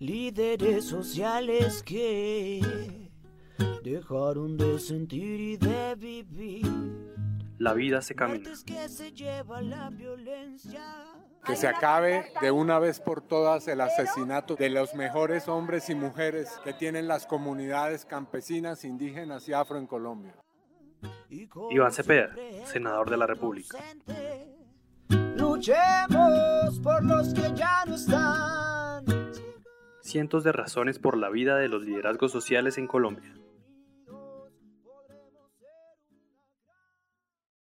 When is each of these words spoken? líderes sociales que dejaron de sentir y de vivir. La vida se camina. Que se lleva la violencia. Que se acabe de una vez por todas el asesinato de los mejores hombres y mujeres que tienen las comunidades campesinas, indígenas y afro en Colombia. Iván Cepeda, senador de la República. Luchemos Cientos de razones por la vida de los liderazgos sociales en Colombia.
líderes 0.00 0.86
sociales 0.86 1.82
que 1.82 3.10
dejaron 3.84 4.56
de 4.56 4.78
sentir 4.78 5.40
y 5.40 5.56
de 5.58 5.94
vivir. 5.94 6.66
La 7.58 7.74
vida 7.74 8.00
se 8.00 8.14
camina. 8.14 8.50
Que 8.64 8.88
se 8.88 9.12
lleva 9.12 9.60
la 9.60 9.90
violencia. 9.90 10.82
Que 11.44 11.54
se 11.54 11.68
acabe 11.68 12.32
de 12.40 12.50
una 12.50 12.78
vez 12.78 12.98
por 12.98 13.20
todas 13.20 13.68
el 13.68 13.82
asesinato 13.82 14.56
de 14.56 14.70
los 14.70 14.94
mejores 14.94 15.48
hombres 15.48 15.90
y 15.90 15.94
mujeres 15.94 16.48
que 16.64 16.72
tienen 16.72 17.06
las 17.06 17.26
comunidades 17.26 18.06
campesinas, 18.06 18.84
indígenas 18.84 19.46
y 19.48 19.52
afro 19.52 19.76
en 19.78 19.86
Colombia. 19.86 20.34
Iván 21.70 21.92
Cepeda, 21.92 22.34
senador 22.64 23.10
de 23.10 23.16
la 23.18 23.26
República. 23.26 23.78
Luchemos 25.36 26.19
Cientos 30.10 30.42
de 30.42 30.50
razones 30.50 30.98
por 30.98 31.16
la 31.16 31.30
vida 31.30 31.56
de 31.56 31.68
los 31.68 31.84
liderazgos 31.84 32.32
sociales 32.32 32.78
en 32.78 32.88
Colombia. 32.88 33.32